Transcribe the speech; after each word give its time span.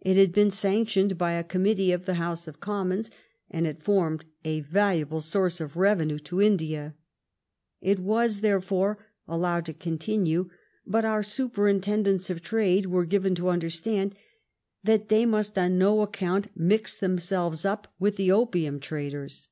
It 0.00 0.16
had 0.16 0.32
been 0.32 0.48
sanetioaed 0.50 1.16
by 1.16 1.34
a 1.34 1.44
Committee 1.44 1.92
of 1.92 2.04
the 2.04 2.14
House 2.14 2.48
of 2.48 2.58
Com 2.58 2.88
monsy 2.90 3.12
and 3.52 3.68
it 3.68 3.80
formed 3.84 4.24
a 4.44 4.62
valuable 4.62 5.20
source 5.20 5.60
of 5.60 5.74
reyenue 5.74 6.18
to 6.24 6.42
India. 6.42 6.96
It 7.80 8.00
was, 8.00 8.40
therefore, 8.40 8.98
allowed 9.28 9.64
to 9.66 9.72
continue, 9.72 10.50
but 10.84 11.04
our 11.04 11.22
superintendents 11.22 12.30
of 12.30 12.42
trade 12.42 12.86
were 12.86 13.04
given 13.04 13.36
to 13.36 13.48
understand 13.48 14.16
that 14.82 15.08
they 15.08 15.24
must 15.24 15.56
on 15.56 15.78
no 15.78 16.00
account 16.02 16.48
mix 16.56 16.96
themselves 16.96 17.64
up 17.64 17.94
with 18.00 18.16
the 18.16 18.32
opium 18.32 18.80
traders. 18.80 19.46